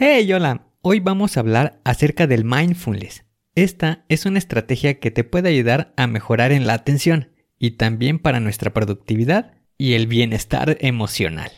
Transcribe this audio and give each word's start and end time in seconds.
Hey, 0.00 0.32
hola. 0.32 0.68
Hoy 0.80 1.00
vamos 1.00 1.36
a 1.36 1.40
hablar 1.40 1.80
acerca 1.82 2.28
del 2.28 2.44
mindfulness. 2.44 3.24
Esta 3.56 4.04
es 4.08 4.26
una 4.26 4.38
estrategia 4.38 5.00
que 5.00 5.10
te 5.10 5.24
puede 5.24 5.48
ayudar 5.48 5.92
a 5.96 6.06
mejorar 6.06 6.52
en 6.52 6.68
la 6.68 6.74
atención 6.74 7.32
y 7.58 7.72
también 7.72 8.20
para 8.20 8.38
nuestra 8.38 8.72
productividad 8.72 9.54
y 9.76 9.94
el 9.94 10.06
bienestar 10.06 10.78
emocional. 10.82 11.50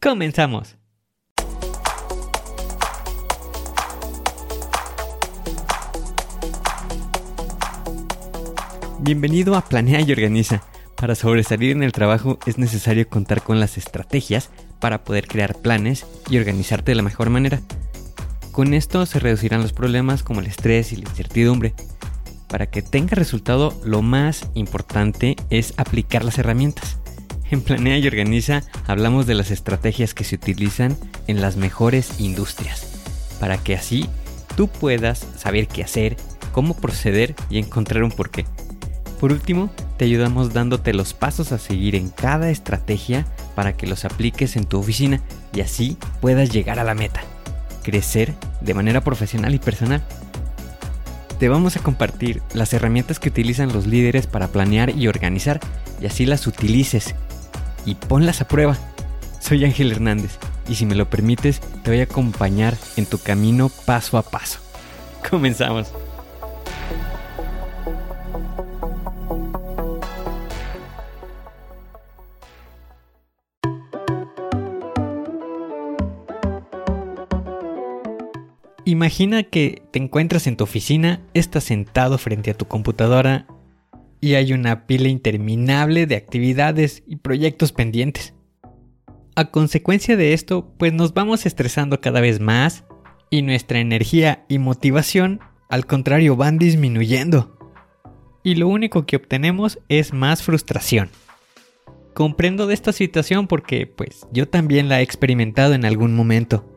Comenzamos. 0.00 0.78
Bienvenido 9.00 9.56
a 9.56 9.60
Planea 9.60 10.00
y 10.00 10.10
Organiza. 10.10 10.62
Para 10.96 11.14
sobresalir 11.14 11.72
en 11.72 11.82
el 11.82 11.92
trabajo 11.92 12.38
es 12.46 12.56
necesario 12.56 13.06
contar 13.10 13.42
con 13.42 13.60
las 13.60 13.76
estrategias 13.76 14.50
para 14.84 15.02
poder 15.02 15.26
crear 15.26 15.54
planes 15.54 16.04
y 16.28 16.36
organizarte 16.36 16.90
de 16.90 16.96
la 16.96 17.02
mejor 17.02 17.30
manera. 17.30 17.62
Con 18.52 18.74
esto 18.74 19.06
se 19.06 19.18
reducirán 19.18 19.62
los 19.62 19.72
problemas 19.72 20.22
como 20.22 20.40
el 20.40 20.46
estrés 20.46 20.92
y 20.92 20.96
la 20.96 21.08
incertidumbre. 21.08 21.72
Para 22.48 22.66
que 22.66 22.82
tenga 22.82 23.14
resultado, 23.14 23.80
lo 23.82 24.02
más 24.02 24.46
importante 24.52 25.36
es 25.48 25.72
aplicar 25.78 26.22
las 26.22 26.36
herramientas. 26.36 26.98
En 27.50 27.62
Planea 27.62 27.96
y 27.96 28.06
Organiza 28.06 28.62
hablamos 28.86 29.26
de 29.26 29.32
las 29.32 29.50
estrategias 29.50 30.12
que 30.12 30.24
se 30.24 30.34
utilizan 30.34 30.98
en 31.28 31.40
las 31.40 31.56
mejores 31.56 32.20
industrias, 32.20 32.86
para 33.40 33.56
que 33.56 33.76
así 33.76 34.06
tú 34.54 34.68
puedas 34.68 35.26
saber 35.38 35.66
qué 35.66 35.82
hacer, 35.82 36.18
cómo 36.52 36.76
proceder 36.76 37.34
y 37.48 37.56
encontrar 37.56 38.02
un 38.02 38.10
porqué. 38.10 38.44
Por 39.18 39.32
último, 39.32 39.70
te 39.96 40.04
ayudamos 40.04 40.52
dándote 40.52 40.92
los 40.92 41.14
pasos 41.14 41.52
a 41.52 41.58
seguir 41.58 41.94
en 41.94 42.10
cada 42.10 42.50
estrategia 42.50 43.24
para 43.54 43.76
que 43.76 43.86
los 43.86 44.04
apliques 44.04 44.56
en 44.56 44.64
tu 44.64 44.78
oficina 44.78 45.20
y 45.52 45.60
así 45.60 45.96
puedas 46.20 46.50
llegar 46.50 46.78
a 46.78 46.84
la 46.84 46.94
meta, 46.94 47.22
crecer 47.82 48.34
de 48.60 48.74
manera 48.74 49.02
profesional 49.02 49.54
y 49.54 49.58
personal. 49.58 50.02
Te 51.38 51.48
vamos 51.48 51.76
a 51.76 51.80
compartir 51.80 52.42
las 52.52 52.72
herramientas 52.72 53.18
que 53.18 53.28
utilizan 53.28 53.72
los 53.72 53.86
líderes 53.86 54.26
para 54.26 54.48
planear 54.48 54.90
y 54.90 55.08
organizar 55.08 55.60
y 56.00 56.06
así 56.06 56.26
las 56.26 56.46
utilices 56.46 57.14
y 57.84 57.96
ponlas 57.96 58.40
a 58.40 58.48
prueba. 58.48 58.76
Soy 59.40 59.64
Ángel 59.64 59.92
Hernández 59.92 60.38
y 60.68 60.76
si 60.76 60.86
me 60.86 60.94
lo 60.94 61.10
permites 61.10 61.60
te 61.82 61.90
voy 61.90 62.00
a 62.00 62.04
acompañar 62.04 62.76
en 62.96 63.06
tu 63.06 63.18
camino 63.18 63.70
paso 63.84 64.16
a 64.18 64.22
paso. 64.22 64.60
Comenzamos. 65.30 65.88
Imagina 78.86 79.44
que 79.44 79.82
te 79.92 79.98
encuentras 79.98 80.46
en 80.46 80.58
tu 80.58 80.64
oficina, 80.64 81.22
estás 81.32 81.64
sentado 81.64 82.18
frente 82.18 82.50
a 82.50 82.54
tu 82.54 82.66
computadora 82.66 83.46
y 84.20 84.34
hay 84.34 84.52
una 84.52 84.86
pila 84.86 85.08
interminable 85.08 86.06
de 86.06 86.16
actividades 86.16 87.02
y 87.06 87.16
proyectos 87.16 87.72
pendientes. 87.72 88.34
A 89.36 89.50
consecuencia 89.50 90.18
de 90.18 90.34
esto, 90.34 90.74
pues 90.76 90.92
nos 90.92 91.14
vamos 91.14 91.46
estresando 91.46 92.02
cada 92.02 92.20
vez 92.20 92.40
más 92.40 92.84
y 93.30 93.40
nuestra 93.40 93.80
energía 93.80 94.44
y 94.48 94.58
motivación, 94.58 95.40
al 95.70 95.86
contrario, 95.86 96.36
van 96.36 96.58
disminuyendo. 96.58 97.58
Y 98.42 98.56
lo 98.56 98.68
único 98.68 99.06
que 99.06 99.16
obtenemos 99.16 99.78
es 99.88 100.12
más 100.12 100.42
frustración. 100.42 101.08
Comprendo 102.12 102.66
de 102.66 102.74
esta 102.74 102.92
situación 102.92 103.46
porque 103.46 103.86
pues 103.86 104.26
yo 104.30 104.46
también 104.46 104.90
la 104.90 105.00
he 105.00 105.02
experimentado 105.02 105.72
en 105.72 105.86
algún 105.86 106.14
momento. 106.14 106.73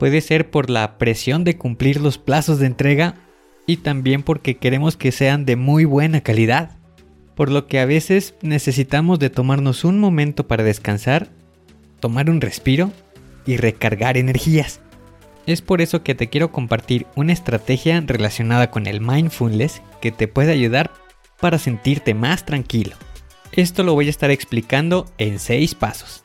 Puede 0.00 0.22
ser 0.22 0.50
por 0.50 0.70
la 0.70 0.96
presión 0.96 1.44
de 1.44 1.58
cumplir 1.58 2.00
los 2.00 2.16
plazos 2.16 2.58
de 2.58 2.64
entrega 2.64 3.16
y 3.66 3.76
también 3.76 4.22
porque 4.22 4.56
queremos 4.56 4.96
que 4.96 5.12
sean 5.12 5.44
de 5.44 5.56
muy 5.56 5.84
buena 5.84 6.22
calidad. 6.22 6.78
Por 7.34 7.50
lo 7.50 7.66
que 7.66 7.80
a 7.80 7.84
veces 7.84 8.34
necesitamos 8.40 9.18
de 9.18 9.28
tomarnos 9.28 9.84
un 9.84 10.00
momento 10.00 10.48
para 10.48 10.64
descansar, 10.64 11.28
tomar 12.00 12.30
un 12.30 12.40
respiro 12.40 12.90
y 13.44 13.58
recargar 13.58 14.16
energías. 14.16 14.80
Es 15.44 15.60
por 15.60 15.82
eso 15.82 16.02
que 16.02 16.14
te 16.14 16.30
quiero 16.30 16.50
compartir 16.50 17.06
una 17.14 17.34
estrategia 17.34 18.00
relacionada 18.00 18.70
con 18.70 18.86
el 18.86 19.02
mindfulness 19.02 19.82
que 20.00 20.12
te 20.12 20.28
puede 20.28 20.52
ayudar 20.52 20.92
para 21.40 21.58
sentirte 21.58 22.14
más 22.14 22.46
tranquilo. 22.46 22.96
Esto 23.52 23.82
lo 23.82 23.92
voy 23.92 24.06
a 24.06 24.10
estar 24.10 24.30
explicando 24.30 25.04
en 25.18 25.38
6 25.38 25.74
pasos. 25.74 26.22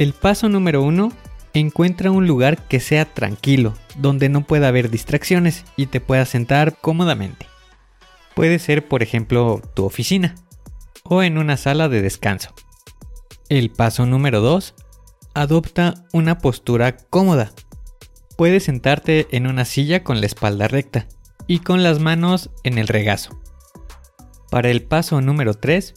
El 0.00 0.14
paso 0.14 0.48
número 0.48 0.82
uno, 0.82 1.12
encuentra 1.52 2.10
un 2.10 2.26
lugar 2.26 2.66
que 2.68 2.80
sea 2.80 3.04
tranquilo, 3.04 3.74
donde 3.98 4.30
no 4.30 4.46
pueda 4.46 4.68
haber 4.68 4.88
distracciones 4.88 5.66
y 5.76 5.88
te 5.88 6.00
puedas 6.00 6.30
sentar 6.30 6.78
cómodamente. 6.80 7.44
Puede 8.34 8.58
ser, 8.60 8.88
por 8.88 9.02
ejemplo, 9.02 9.60
tu 9.74 9.84
oficina 9.84 10.36
o 11.04 11.22
en 11.22 11.36
una 11.36 11.58
sala 11.58 11.90
de 11.90 12.00
descanso. 12.00 12.54
El 13.50 13.68
paso 13.68 14.06
número 14.06 14.40
2. 14.40 14.74
Adopta 15.34 16.06
una 16.14 16.38
postura 16.38 16.96
cómoda. 16.96 17.52
Puedes 18.38 18.64
sentarte 18.64 19.28
en 19.32 19.46
una 19.46 19.66
silla 19.66 20.02
con 20.02 20.20
la 20.20 20.26
espalda 20.26 20.66
recta 20.66 21.08
y 21.46 21.58
con 21.58 21.82
las 21.82 21.98
manos 21.98 22.48
en 22.64 22.78
el 22.78 22.88
regazo. 22.88 23.38
Para 24.50 24.70
el 24.70 24.80
paso 24.80 25.20
número 25.20 25.52
3, 25.52 25.92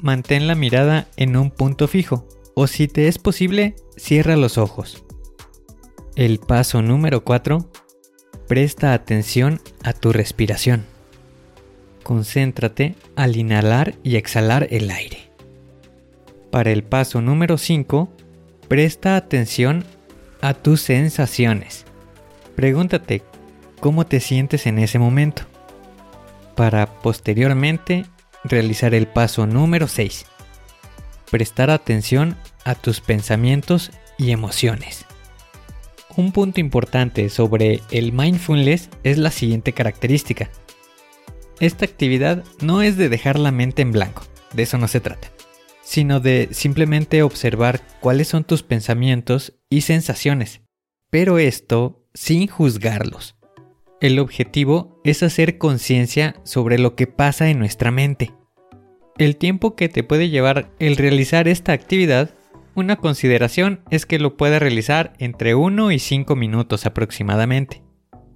mantén 0.00 0.46
la 0.46 0.54
mirada 0.54 1.08
en 1.16 1.36
un 1.36 1.50
punto 1.50 1.88
fijo 1.88 2.28
o 2.58 2.66
si 2.66 2.88
te 2.88 3.06
es 3.06 3.18
posible, 3.18 3.76
cierra 3.98 4.34
los 4.34 4.56
ojos. 4.56 5.04
El 6.14 6.38
paso 6.38 6.80
número 6.80 7.22
4. 7.22 7.70
Presta 8.48 8.94
atención 8.94 9.60
a 9.84 9.92
tu 9.92 10.10
respiración. 10.10 10.86
Concéntrate 12.02 12.94
al 13.14 13.36
inhalar 13.36 13.96
y 14.02 14.16
exhalar 14.16 14.68
el 14.70 14.90
aire. 14.90 15.30
Para 16.50 16.70
el 16.70 16.82
paso 16.82 17.20
número 17.20 17.58
5, 17.58 18.08
presta 18.68 19.16
atención 19.16 19.84
a 20.40 20.54
tus 20.54 20.80
sensaciones. 20.80 21.84
Pregúntate 22.54 23.22
cómo 23.80 24.06
te 24.06 24.18
sientes 24.18 24.66
en 24.66 24.78
ese 24.78 24.98
momento. 24.98 25.42
Para 26.54 26.86
posteriormente 27.00 28.06
realizar 28.44 28.94
el 28.94 29.06
paso 29.08 29.46
número 29.46 29.88
6 29.88 30.24
prestar 31.30 31.70
atención 31.70 32.36
a 32.64 32.74
tus 32.74 33.00
pensamientos 33.00 33.90
y 34.18 34.30
emociones. 34.30 35.04
Un 36.16 36.32
punto 36.32 36.60
importante 36.60 37.28
sobre 37.28 37.82
el 37.90 38.12
mindfulness 38.12 38.88
es 39.02 39.18
la 39.18 39.30
siguiente 39.30 39.72
característica. 39.72 40.50
Esta 41.60 41.84
actividad 41.84 42.44
no 42.60 42.82
es 42.82 42.96
de 42.96 43.08
dejar 43.08 43.38
la 43.38 43.52
mente 43.52 43.82
en 43.82 43.92
blanco, 43.92 44.22
de 44.52 44.62
eso 44.62 44.78
no 44.78 44.88
se 44.88 45.00
trata, 45.00 45.30
sino 45.82 46.20
de 46.20 46.48
simplemente 46.52 47.22
observar 47.22 47.82
cuáles 48.00 48.28
son 48.28 48.44
tus 48.44 48.62
pensamientos 48.62 49.54
y 49.68 49.82
sensaciones, 49.82 50.62
pero 51.10 51.38
esto 51.38 52.06
sin 52.14 52.46
juzgarlos. 52.46 53.36
El 54.00 54.18
objetivo 54.18 55.00
es 55.04 55.22
hacer 55.22 55.58
conciencia 55.58 56.36
sobre 56.44 56.78
lo 56.78 56.94
que 56.94 57.06
pasa 57.06 57.48
en 57.48 57.58
nuestra 57.58 57.90
mente 57.90 58.32
el 59.18 59.36
tiempo 59.36 59.76
que 59.76 59.88
te 59.88 60.02
puede 60.02 60.28
llevar 60.28 60.70
el 60.78 60.96
realizar 60.96 61.48
esta 61.48 61.72
actividad, 61.72 62.30
una 62.74 62.96
consideración 62.96 63.80
es 63.90 64.04
que 64.04 64.18
lo 64.18 64.36
puedes 64.36 64.60
realizar 64.60 65.14
entre 65.18 65.54
1 65.54 65.92
y 65.92 65.98
5 65.98 66.36
minutos 66.36 66.84
aproximadamente. 66.84 67.82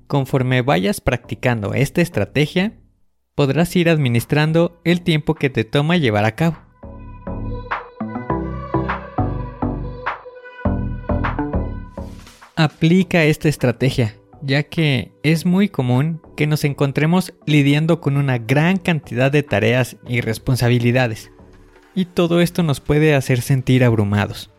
Conforme 0.07 0.63
vayas 0.63 1.01
practicando 1.01 1.75
esta 1.75 2.01
estrategia, 2.01 2.79
podrás 3.35 3.75
ir 3.77 3.91
administrando 3.91 4.81
el 4.85 5.03
tiempo 5.03 5.35
que 5.35 5.51
te 5.51 5.65
toma 5.65 5.99
llevar 5.99 6.25
a 6.25 6.35
cabo. 6.35 6.59
Aplica 12.57 13.25
esta 13.25 13.49
estrategia 13.49 14.20
ya 14.51 14.65
que 14.65 15.13
es 15.23 15.47
muy 15.47 15.69
común 15.69 16.21
que 16.37 16.49
nos 16.49 16.65
encontremos 16.65 17.35
lidiando 17.47 18.01
con 18.01 18.17
una 18.17 18.39
gran 18.39 18.79
cantidad 18.79 19.31
de 19.31 19.45
tareas 19.45 19.97
y 20.09 20.23
responsabilidades, 20.23 21.31
y 21.95 22.07
todo 22.07 22.41
esto 22.41 22.65
nos 22.65 22.81
puede 22.81 23.15
hacer 23.15 23.43
sentir 23.43 23.85
abrumados. 23.85 24.51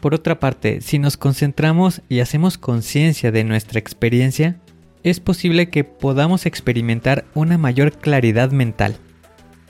Por 0.00 0.14
otra 0.14 0.38
parte, 0.38 0.80
si 0.80 1.00
nos 1.00 1.16
concentramos 1.16 2.02
y 2.08 2.20
hacemos 2.20 2.56
conciencia 2.56 3.32
de 3.32 3.42
nuestra 3.42 3.80
experiencia, 3.80 4.60
es 5.02 5.18
posible 5.18 5.70
que 5.70 5.82
podamos 5.82 6.46
experimentar 6.46 7.24
una 7.34 7.58
mayor 7.58 7.98
claridad 7.98 8.52
mental, 8.52 8.96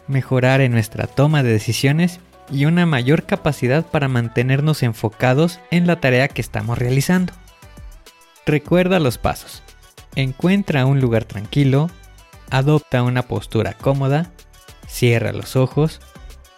mejorar 0.06 0.60
en 0.60 0.72
nuestra 0.72 1.06
toma 1.06 1.42
de 1.42 1.52
decisiones 1.52 2.20
y 2.52 2.66
una 2.66 2.84
mayor 2.84 3.24
capacidad 3.24 3.86
para 3.86 4.08
mantenernos 4.08 4.82
enfocados 4.82 5.60
en 5.70 5.86
la 5.86 5.98
tarea 5.98 6.28
que 6.28 6.42
estamos 6.42 6.76
realizando. 6.76 7.32
Recuerda 8.46 9.00
los 9.00 9.18
pasos. 9.18 9.62
Encuentra 10.14 10.86
un 10.86 11.00
lugar 11.00 11.24
tranquilo, 11.24 11.90
adopta 12.50 13.02
una 13.02 13.22
postura 13.22 13.74
cómoda, 13.74 14.32
cierra 14.86 15.32
los 15.32 15.56
ojos, 15.56 16.00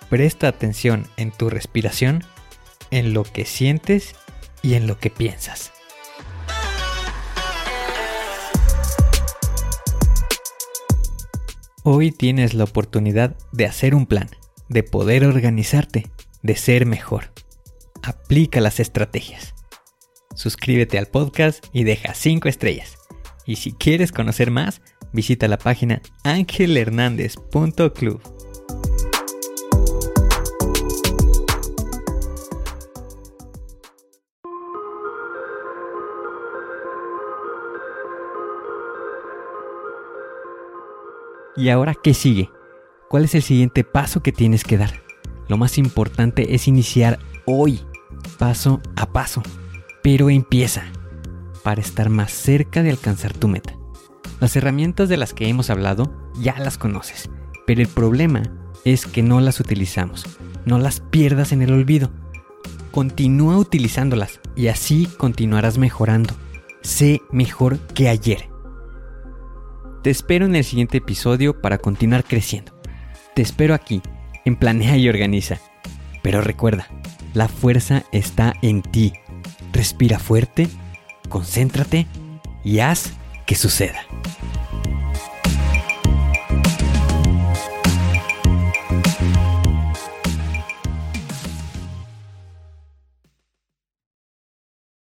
Presta 0.08 0.48
atención 0.48 1.06
en 1.18 1.32
tu 1.32 1.50
respiración, 1.50 2.24
en 2.90 3.12
lo 3.12 3.24
que 3.24 3.44
sientes 3.44 4.14
y 4.62 4.72
en 4.72 4.86
lo 4.86 4.98
que 4.98 5.10
piensas. 5.10 5.70
Hoy 11.82 12.10
tienes 12.10 12.54
la 12.54 12.64
oportunidad 12.64 13.36
de 13.52 13.66
hacer 13.66 13.94
un 13.94 14.06
plan, 14.06 14.30
de 14.68 14.82
poder 14.82 15.26
organizarte, 15.26 16.06
de 16.42 16.56
ser 16.56 16.86
mejor. 16.86 17.32
Aplica 18.02 18.60
las 18.60 18.80
estrategias. 18.80 19.57
Suscríbete 20.38 20.98
al 20.98 21.06
podcast 21.06 21.66
y 21.72 21.82
deja 21.82 22.14
5 22.14 22.48
estrellas. 22.48 22.96
Y 23.44 23.56
si 23.56 23.72
quieres 23.72 24.12
conocer 24.12 24.52
más, 24.52 24.80
visita 25.12 25.48
la 25.48 25.58
página 25.58 26.00
angelhernandez.club. 26.22 28.20
¿Y 41.56 41.70
ahora 41.70 41.96
qué 42.00 42.14
sigue? 42.14 42.48
¿Cuál 43.10 43.24
es 43.24 43.34
el 43.34 43.42
siguiente 43.42 43.82
paso 43.82 44.22
que 44.22 44.30
tienes 44.30 44.62
que 44.62 44.78
dar? 44.78 45.02
Lo 45.48 45.56
más 45.56 45.78
importante 45.78 46.54
es 46.54 46.68
iniciar 46.68 47.18
hoy, 47.44 47.80
paso 48.38 48.80
a 48.94 49.12
paso. 49.12 49.42
Pero 50.10 50.30
empieza 50.30 50.84
para 51.62 51.82
estar 51.82 52.08
más 52.08 52.32
cerca 52.32 52.82
de 52.82 52.88
alcanzar 52.88 53.34
tu 53.34 53.46
meta. 53.46 53.74
Las 54.40 54.56
herramientas 54.56 55.10
de 55.10 55.18
las 55.18 55.34
que 55.34 55.50
hemos 55.50 55.68
hablado 55.68 56.10
ya 56.40 56.58
las 56.58 56.78
conoces, 56.78 57.28
pero 57.66 57.82
el 57.82 57.88
problema 57.88 58.42
es 58.86 59.04
que 59.04 59.22
no 59.22 59.38
las 59.42 59.60
utilizamos. 59.60 60.24
No 60.64 60.78
las 60.78 61.00
pierdas 61.00 61.52
en 61.52 61.60
el 61.60 61.74
olvido. 61.74 62.10
Continúa 62.90 63.58
utilizándolas 63.58 64.40
y 64.56 64.68
así 64.68 65.06
continuarás 65.18 65.76
mejorando. 65.76 66.32
Sé 66.80 67.20
mejor 67.30 67.78
que 67.78 68.08
ayer. 68.08 68.48
Te 70.02 70.08
espero 70.08 70.46
en 70.46 70.56
el 70.56 70.64
siguiente 70.64 70.96
episodio 70.96 71.60
para 71.60 71.76
continuar 71.76 72.24
creciendo. 72.24 72.72
Te 73.34 73.42
espero 73.42 73.74
aquí, 73.74 74.00
en 74.46 74.56
Planea 74.56 74.96
y 74.96 75.06
Organiza. 75.06 75.58
Pero 76.22 76.40
recuerda, 76.40 76.88
la 77.34 77.46
fuerza 77.46 78.04
está 78.10 78.54
en 78.62 78.80
ti. 78.80 79.12
Respira 79.78 80.18
fuerte, 80.18 80.66
concéntrate 81.28 82.08
y 82.64 82.80
haz 82.80 83.12
que 83.46 83.54
suceda. 83.54 84.07